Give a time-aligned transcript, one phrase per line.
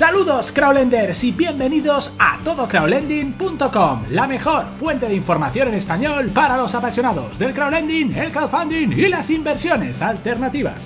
[0.00, 6.74] Saludos Crowlenders y bienvenidos a todocrowlending.com, la mejor fuente de información en español para los
[6.74, 10.80] apasionados del crowdlending, el crowdfunding y las inversiones alternativas.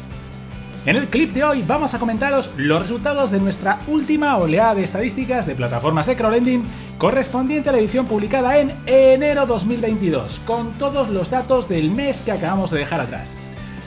[0.85, 4.83] En el clip de hoy vamos a comentaros los resultados de nuestra última oleada de
[4.83, 6.65] estadísticas de plataformas de crowdlending
[6.99, 12.33] correspondiente a la edición publicada en enero 2022, con todos los datos del mes que
[12.33, 13.33] acabamos de dejar atrás.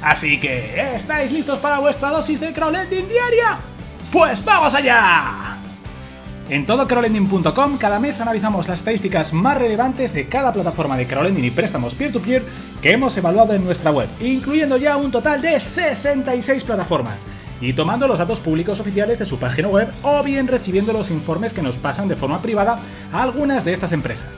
[0.01, 3.76] Así que, ¿estáis listos para vuestra dosis de crowdlending diaria?
[4.11, 5.57] ¡Pues vamos allá!
[6.49, 11.51] En todocrowlending.com cada mes analizamos las estadísticas más relevantes de cada plataforma de crowdlending y
[11.51, 12.45] préstamos peer-to-peer
[12.81, 17.17] que hemos evaluado en nuestra web, incluyendo ya un total de 66 plataformas,
[17.59, 21.51] y tomando los datos públicos oficiales de su página web o bien recibiendo los informes
[21.51, 22.79] que nos pasan de forma privada
[23.11, 24.29] a algunas de estas empresas.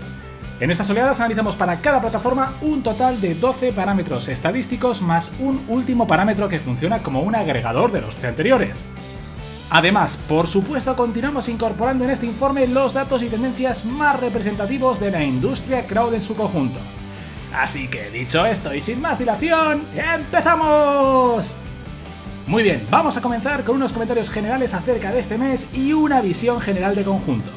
[0.60, 5.64] En estas oleadas analizamos para cada plataforma un total de 12 parámetros estadísticos más un
[5.70, 8.76] último parámetro que funciona como un agregador de los anteriores.
[9.72, 15.12] Además, por supuesto, continuamos incorporando en este informe los datos y tendencias más representativos de
[15.12, 16.80] la industria crowd en su conjunto.
[17.54, 21.46] Así que dicho esto y sin más dilación, ¡empezamos!
[22.48, 26.20] Muy bien, vamos a comenzar con unos comentarios generales acerca de este mes y una
[26.22, 27.52] visión general de conjunto.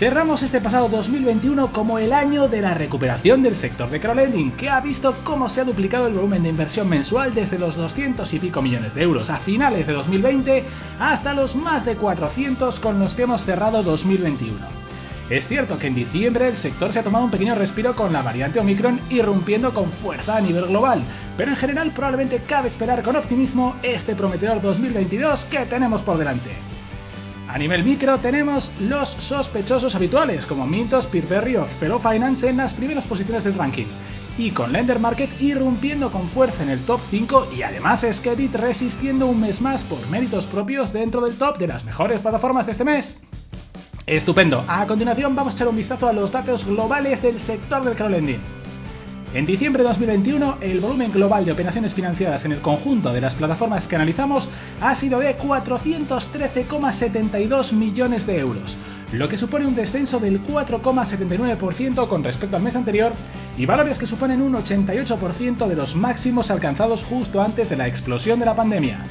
[0.00, 4.70] Cerramos este pasado 2021 como el año de la recuperación del sector de crowdlending, que
[4.70, 8.38] ha visto cómo se ha duplicado el volumen de inversión mensual desde los 200 y
[8.38, 10.64] pico millones de euros a finales de 2020
[10.98, 14.56] hasta los más de 400 con los que hemos cerrado 2021.
[15.28, 18.22] Es cierto que en diciembre el sector se ha tomado un pequeño respiro con la
[18.22, 21.02] variante Omicron irrumpiendo con fuerza a nivel global,
[21.36, 26.69] pero en general probablemente cabe esperar con optimismo este prometedor 2022 que tenemos por delante.
[27.52, 32.72] A nivel micro tenemos los sospechosos habituales como Mintos, Peerberry o Fellow Finance en las
[32.74, 33.86] primeras posiciones del ranking.
[34.38, 39.26] Y con Lender Market irrumpiendo con fuerza en el top 5 y además Skedit resistiendo
[39.26, 42.84] un mes más por méritos propios dentro del top de las mejores plataformas de este
[42.84, 43.20] mes.
[44.06, 44.64] Estupendo.
[44.68, 48.59] A continuación vamos a echar un vistazo a los datos globales del sector del crowdlending.
[49.32, 53.34] En diciembre de 2021, el volumen global de operaciones financiadas en el conjunto de las
[53.34, 54.48] plataformas que analizamos
[54.80, 58.76] ha sido de 413,72 millones de euros,
[59.12, 63.12] lo que supone un descenso del 4,79% con respecto al mes anterior
[63.56, 68.40] y valores que suponen un 88% de los máximos alcanzados justo antes de la explosión
[68.40, 69.06] de la pandemia.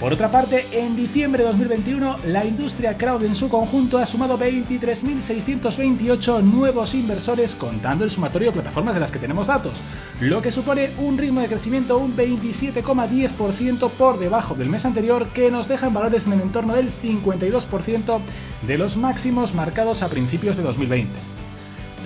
[0.00, 4.38] Por otra parte, en diciembre de 2021, la industria crowd en su conjunto ha sumado
[4.38, 9.80] 23.628 nuevos inversores contando el sumatorio de plataformas de las que tenemos datos,
[10.20, 15.50] lo que supone un ritmo de crecimiento un 27,10% por debajo del mes anterior que
[15.50, 18.20] nos deja en valores en el entorno del 52%
[18.66, 21.35] de los máximos marcados a principios de 2020.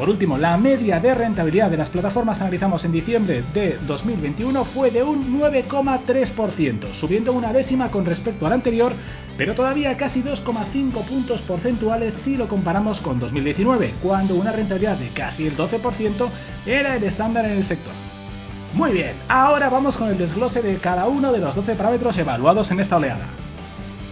[0.00, 4.64] Por último, la media de rentabilidad de las plataformas que analizamos en diciembre de 2021
[4.64, 8.94] fue de un 9,3%, subiendo una décima con respecto al anterior,
[9.36, 15.08] pero todavía casi 2,5 puntos porcentuales si lo comparamos con 2019, cuando una rentabilidad de
[15.08, 16.30] casi el 12%
[16.64, 17.92] era el estándar en el sector.
[18.72, 22.70] Muy bien, ahora vamos con el desglose de cada uno de los 12 parámetros evaluados
[22.70, 23.26] en esta oleada.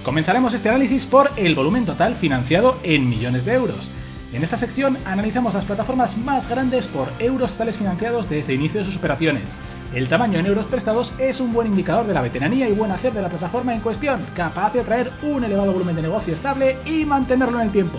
[0.04, 3.90] Comenzaremos este análisis por el volumen total financiado en millones de euros.
[4.32, 8.80] En esta sección analizamos las plataformas más grandes por euros tales financiados desde el inicio
[8.80, 9.48] de sus operaciones.
[9.94, 13.14] El tamaño en euros prestados es un buen indicador de la veteranía y buen hacer
[13.14, 17.06] de la plataforma en cuestión, capaz de atraer un elevado volumen de negocio estable y
[17.06, 17.98] mantenerlo en el tiempo.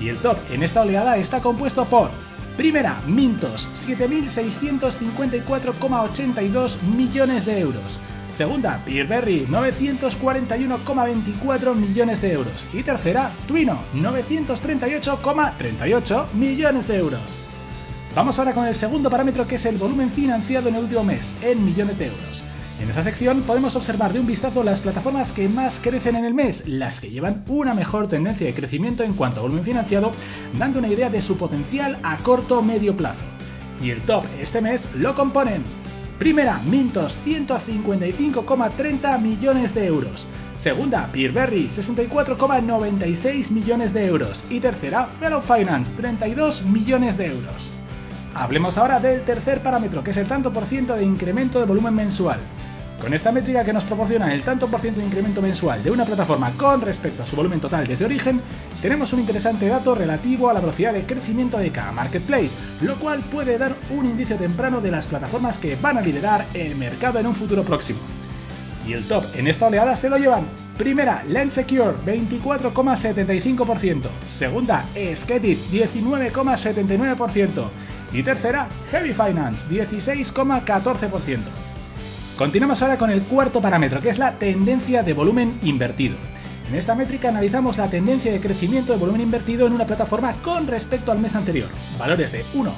[0.00, 2.10] Y el top en esta oleada está compuesto por
[2.56, 8.00] Primera, Mintos, 7.654,82 millones de euros.
[8.36, 12.66] Segunda, Peerberry, 941,24 millones de euros.
[12.74, 17.22] Y tercera, Twino, 938,38 millones de euros.
[18.14, 21.26] Vamos ahora con el segundo parámetro que es el volumen financiado en el último mes,
[21.40, 22.44] en millones de euros.
[22.78, 26.34] En esta sección podemos observar de un vistazo las plataformas que más crecen en el
[26.34, 30.12] mes, las que llevan una mejor tendencia de crecimiento en cuanto a volumen financiado,
[30.58, 33.24] dando una idea de su potencial a corto o medio plazo.
[33.80, 35.85] Y el top este mes lo componen
[36.18, 40.26] Primera, Mintos, 155,30 millones de euros.
[40.62, 44.42] Segunda, Peerberry, 64,96 millones de euros.
[44.48, 47.70] Y tercera, Fellow Finance, 32 millones de euros.
[48.34, 51.94] Hablemos ahora del tercer parámetro, que es el tanto por ciento de incremento de volumen
[51.94, 52.40] mensual.
[53.00, 56.06] Con esta métrica que nos proporciona el tanto por ciento de incremento mensual de una
[56.06, 58.40] plataforma con respecto a su volumen total desde origen,
[58.80, 62.50] tenemos un interesante dato relativo a la velocidad de crecimiento de cada marketplace,
[62.80, 66.74] lo cual puede dar un indicio temprano de las plataformas que van a liderar el
[66.74, 67.98] mercado en un futuro próximo.
[68.86, 70.46] Y el top en esta oleada se lo llevan
[70.78, 74.08] Primera, Lens Secure, 24,75%.
[74.28, 74.86] Segunda,
[75.22, 77.68] Sketit, 19,79%.
[78.12, 81.65] Y tercera, Heavy Finance, 16,14%.
[82.36, 86.16] Continuamos ahora con el cuarto parámetro, que es la tendencia de volumen invertido.
[86.68, 90.66] En esta métrica analizamos la tendencia de crecimiento de volumen invertido en una plataforma con
[90.66, 91.70] respecto al mes anterior.
[91.98, 92.72] Valores de 1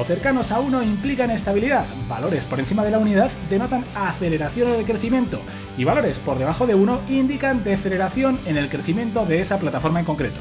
[0.00, 4.84] o cercanos a 1 implican estabilidad, valores por encima de la unidad denotan aceleración el
[4.84, 5.40] crecimiento
[5.78, 10.06] y valores por debajo de 1 indican deceleración en el crecimiento de esa plataforma en
[10.06, 10.40] concreto.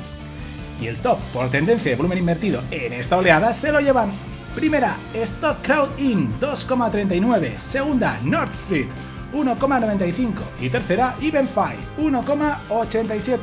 [0.81, 4.97] Y el top por tendencia de volumen invertido en esta oleada se lo llevan Primera,
[5.13, 7.57] Stock Crowd In 2,39.
[7.71, 8.87] Segunda, North Street
[9.33, 10.33] 1,95.
[10.61, 13.37] Y tercera, Evenfy 1,87.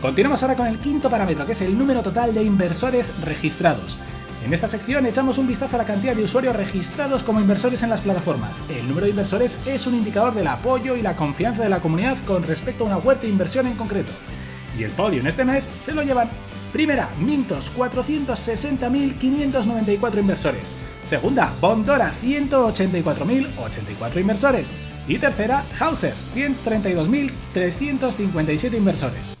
[0.00, 3.98] Continuamos ahora con el quinto parámetro, que es el número total de inversores registrados.
[4.44, 7.90] En esta sección echamos un vistazo a la cantidad de usuarios registrados como inversores en
[7.90, 8.54] las plataformas.
[8.68, 12.18] El número de inversores es un indicador del apoyo y la confianza de la comunidad
[12.26, 14.12] con respecto a una web de inversión en concreto.
[14.78, 16.28] Y el podio en este mes se lo llevan
[16.76, 20.68] Primera, Mintos, 460.594 inversores.
[21.08, 24.68] Segunda, Bondora, 184.084 inversores.
[25.08, 29.38] Y tercera, Hausers, 132.357 inversores.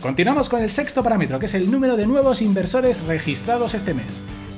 [0.00, 4.10] Continuamos con el sexto parámetro, que es el número de nuevos inversores registrados este mes.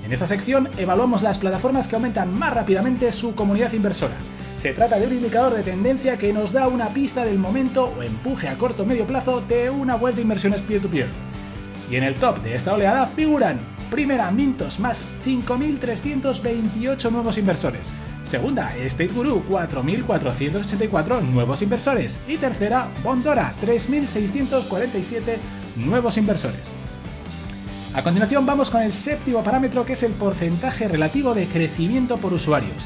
[0.05, 4.15] En esta sección evaluamos las plataformas que aumentan más rápidamente su comunidad inversora.
[4.63, 8.05] Se trata de un indicador de tendencia que nos da una pista del momento o
[8.05, 11.09] empuje a corto o medio plazo de una web de inversiones peer-to-peer.
[11.09, 11.34] peer
[11.91, 13.61] y en el top de esta oleada figuran
[13.91, 17.93] Primera, Mintos, más 5.328 nuevos inversores.
[18.31, 22.13] Segunda, State Guru, 4.484 nuevos inversores.
[22.27, 25.37] Y tercera, Bondora, 3.647
[25.77, 26.69] nuevos inversores.
[27.95, 32.33] A continuación vamos con el séptimo parámetro que es el porcentaje relativo de crecimiento por
[32.33, 32.85] usuarios.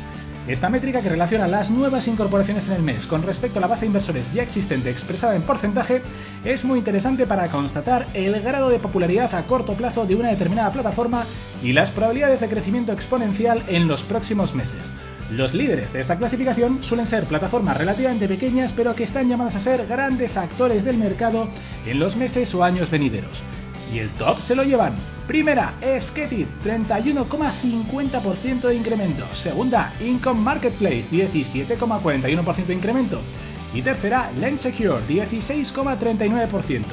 [0.48, 3.82] Esta métrica que relaciona las nuevas incorporaciones en el mes con respecto a la base
[3.82, 6.00] de inversores ya existente expresada en porcentaje
[6.42, 10.72] es muy interesante para constatar el grado de popularidad a corto plazo de una determinada
[10.72, 11.26] plataforma
[11.62, 14.80] y las probabilidades de crecimiento exponencial en los próximos meses.
[15.30, 19.60] Los líderes de esta clasificación suelen ser plataformas relativamente pequeñas pero que están llamadas a
[19.60, 21.50] ser grandes actores del mercado
[21.84, 23.38] en los meses o años venideros.
[23.92, 24.94] Y el top se lo llevan.
[25.26, 29.26] Primera, Sketit, 31,50% de incremento.
[29.34, 33.20] Segunda, Income Marketplace, 17,41% de incremento.
[33.74, 36.84] Y tercera, Secure, 16,39%.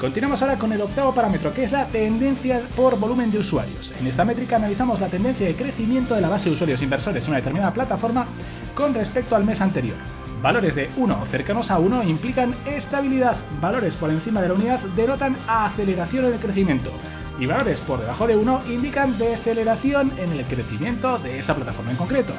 [0.00, 3.92] Continuamos ahora con el octavo parámetro, que es la tendencia por volumen de usuarios.
[3.98, 7.30] En esta métrica analizamos la tendencia de crecimiento de la base de usuarios inversores en
[7.30, 8.28] una determinada plataforma
[8.76, 9.96] con respecto al mes anterior.
[10.42, 15.36] Valores de 1 cercanos a 1 implican estabilidad, valores por encima de la unidad denotan
[15.48, 16.92] aceleración en el crecimiento
[17.38, 21.96] y valores por debajo de 1 indican deceleración en el crecimiento de esa plataforma en
[21.96, 22.32] concreto.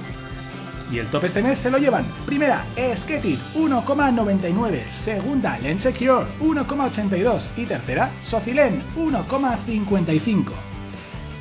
[0.91, 2.05] Y el top este mes se lo llevan.
[2.25, 2.65] Primera,
[2.97, 4.81] Sketit 1,99.
[5.03, 7.47] Segunda, Lensecure 1,82.
[7.57, 10.45] Y tercera, Socilen 1,55.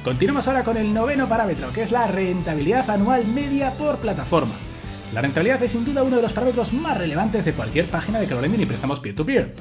[0.04, 4.67] Continuamos ahora con el noveno parámetro, que es la rentabilidad anual media por plataforma.
[5.12, 8.26] La rentabilidad es sin duda uno de los parámetros más relevantes de cualquier página de
[8.26, 9.54] crowdlending y préstamos peer-to-peer.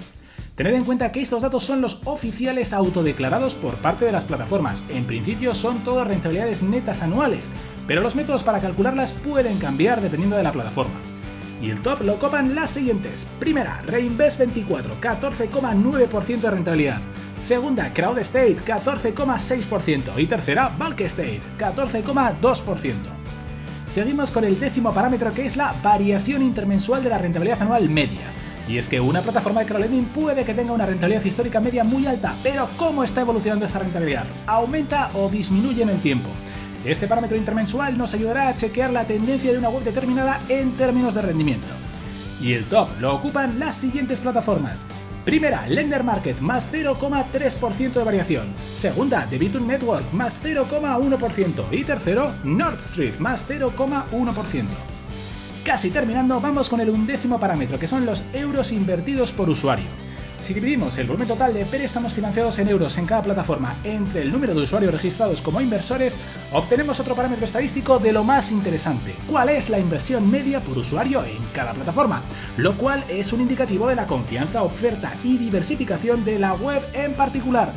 [0.55, 4.83] Tened en cuenta que estos datos son los oficiales autodeclarados por parte de las plataformas.
[4.89, 7.41] En principio son todas rentabilidades netas anuales,
[7.87, 10.99] pero los métodos para calcularlas pueden cambiar dependiendo de la plataforma.
[11.61, 13.25] Y el top lo copan las siguientes.
[13.39, 17.01] Primera, Reinvest24, 14,9% de rentabilidad.
[17.47, 20.11] Segunda, Crowd State, 14,6%.
[20.17, 23.16] Y tercera, Bulk State, 14,2%.
[23.97, 28.27] Seguimos con el décimo parámetro que es la variación intermensual de la rentabilidad anual media.
[28.67, 32.05] Y es que una plataforma de crowdlending puede que tenga una rentabilidad histórica media muy
[32.05, 34.27] alta, pero ¿cómo está evolucionando esta rentabilidad?
[34.45, 36.29] ¿Aumenta o disminuye en el tiempo?
[36.85, 41.15] Este parámetro intermensual nos ayudará a chequear la tendencia de una web determinada en términos
[41.15, 41.73] de rendimiento.
[42.39, 44.77] Y el top lo ocupan las siguientes plataformas.
[45.27, 48.53] Primera, Lender Market, más 0,3% de variación.
[48.79, 51.67] Segunda, Bitcoin Network, más 0,1%.
[51.69, 54.67] Y tercero, North Street, más 0,1%.
[55.65, 59.87] Casi terminando, vamos con el undécimo parámetro, que son los euros invertidos por usuario.
[60.47, 64.31] Si dividimos el volumen total de préstamos financiados en euros en cada plataforma entre el
[64.31, 66.15] número de usuarios registrados como inversores,
[66.53, 69.13] obtenemos otro parámetro estadístico de lo más interesante.
[69.29, 72.23] ¿Cuál es la inversión media por usuario en cada plataforma?
[72.55, 77.15] Lo cual es un indicativo de la confianza, oferta y diversificación de la web en
[77.15, 77.73] particular.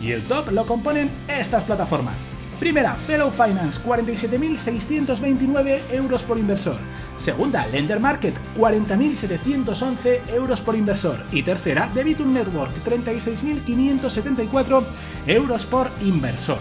[0.00, 2.16] Y el top lo componen estas plataformas.
[2.58, 6.78] Primera, Fellow Finance, 47.629 euros por inversor.
[7.22, 11.18] Segunda, Lender Market, 40.711 euros por inversor.
[11.32, 14.84] Y tercera, Debitum Network, 36.574
[15.26, 16.56] euros por inversor.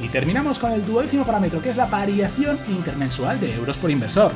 [0.00, 4.32] Y terminamos con el duodécimo parámetro, que es la variación intermensual de euros por inversor.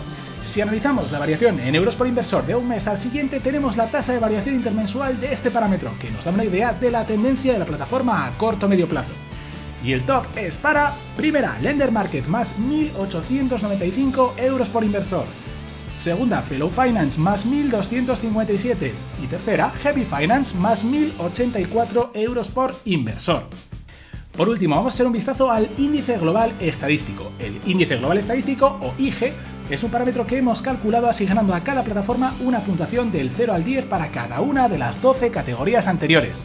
[0.52, 3.88] Si analizamos la variación en euros por inversor de un mes al siguiente, tenemos la
[3.88, 7.54] tasa de variación intermensual de este parámetro, que nos da una idea de la tendencia
[7.54, 9.10] de la plataforma a corto o medio plazo.
[9.84, 15.26] Y el top es para, primera, Lender Market más 1.895 euros por inversor.
[15.98, 18.92] Segunda, Fellow Finance más 1.257.
[19.22, 23.48] Y tercera, Heavy Finance más 1.084 euros por inversor.
[24.36, 27.32] Por último, vamos a hacer un vistazo al índice global estadístico.
[27.38, 29.32] El índice global estadístico, o IG,
[29.68, 33.64] es un parámetro que hemos calculado asignando a cada plataforma una puntuación del 0 al
[33.64, 36.36] 10 para cada una de las 12 categorías anteriores.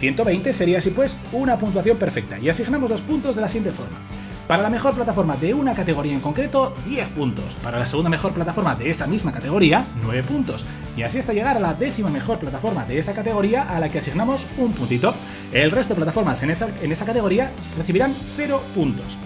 [0.00, 3.98] 120 sería así pues una puntuación perfecta y asignamos los puntos de la siguiente forma.
[4.46, 7.54] Para la mejor plataforma de una categoría en concreto, 10 puntos.
[7.62, 10.62] Para la segunda mejor plataforma de esa misma categoría, 9 puntos.
[10.98, 14.00] Y así hasta llegar a la décima mejor plataforma de esa categoría a la que
[14.00, 15.14] asignamos un puntito.
[15.50, 19.16] El resto de plataformas en esa, en esa categoría recibirán 0 puntos.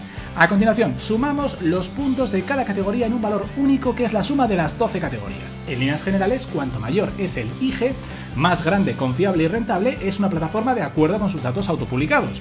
[0.41, 4.23] A continuación, sumamos los puntos de cada categoría en un valor único que es la
[4.23, 5.51] suma de las 12 categorías.
[5.67, 7.93] En líneas generales, cuanto mayor es el IG,
[8.37, 12.41] más grande, confiable y rentable es una plataforma de acuerdo con sus datos autopublicados.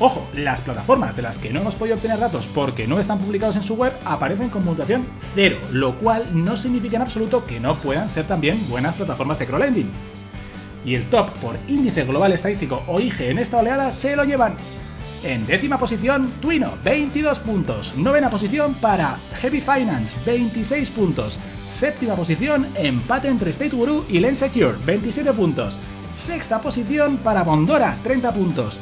[0.00, 3.54] Ojo, las plataformas de las que no hemos podido obtener datos porque no están publicados
[3.54, 5.06] en su web aparecen con puntuación
[5.36, 9.46] cero, lo cual no significa en absoluto que no puedan ser también buenas plataformas de
[9.46, 9.90] crowdlending.
[10.84, 14.56] Y el top por índice global estadístico o IG en esta oleada se lo llevan.
[15.22, 17.94] En décima posición, Twino, 22 puntos.
[17.94, 21.38] Novena posición para Heavy Finance, 26 puntos.
[21.78, 25.78] Séptima posición, empate entre State Guru y Lensecure, 27 puntos.
[26.26, 28.80] Sexta posición para Bondora, 30 puntos.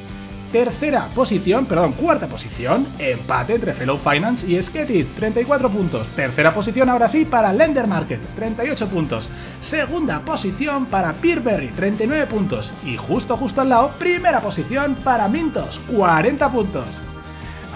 [0.52, 6.08] Tercera posición, perdón, cuarta posición, empate entre Fellow Finance y Sketit, 34 puntos.
[6.10, 9.28] Tercera posición ahora sí para Lender Market, 38 puntos.
[9.60, 12.72] Segunda posición para Peerberry, 39 puntos.
[12.82, 16.98] Y justo justo al lado, primera posición para Mintos, 40 puntos.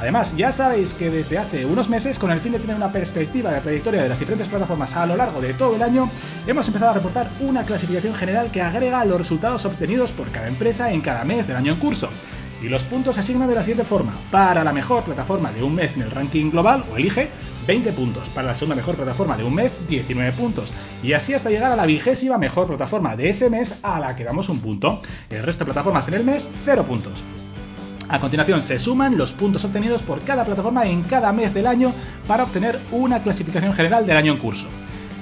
[0.01, 3.51] Además, ya sabéis que desde hace unos meses, con el fin de tener una perspectiva
[3.51, 6.11] de la trayectoria de las diferentes plataformas a lo largo de todo el año,
[6.47, 10.91] hemos empezado a reportar una clasificación general que agrega los resultados obtenidos por cada empresa
[10.91, 12.09] en cada mes del año en curso.
[12.63, 14.15] Y los puntos se asignan de la siguiente forma.
[14.31, 17.29] Para la mejor plataforma de un mes en el ranking global, o elige,
[17.67, 18.29] 20 puntos.
[18.29, 20.73] Para la segunda mejor plataforma de un mes, 19 puntos.
[21.03, 24.23] Y así hasta llegar a la vigésima mejor plataforma de ese mes, a la que
[24.23, 25.03] damos un punto.
[25.29, 27.23] El resto de plataformas en el mes, 0 puntos.
[28.09, 31.93] A continuación se suman los puntos obtenidos por cada plataforma en cada mes del año
[32.29, 34.69] para obtener una clasificación general del año en curso.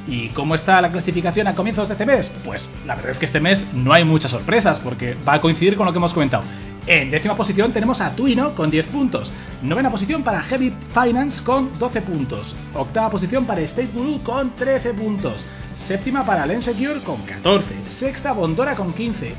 [0.07, 2.31] ¿Y cómo está la clasificación a comienzos de este mes?
[2.45, 5.77] Pues la verdad es que este mes no hay muchas sorpresas porque va a coincidir
[5.77, 6.43] con lo que hemos comentado.
[6.87, 9.31] En décima posición tenemos a Twino con 10 puntos.
[9.63, 12.55] Novena posición para Heavy Finance con 12 puntos.
[12.75, 15.45] Octava posición para State Guru con 13 puntos.
[15.87, 17.75] Séptima para Lensecure con 14.
[17.99, 19.35] Sexta Bondora con 15.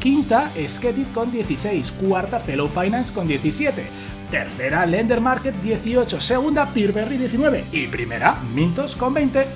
[0.00, 1.92] Quinta Sketit con 16.
[1.92, 3.86] Cuarta Fellow Finance con 17.
[4.30, 6.20] Tercera Lender Market 18.
[6.20, 7.66] Segunda Peerberry 19.
[7.72, 9.46] Y primera Mintos con 20.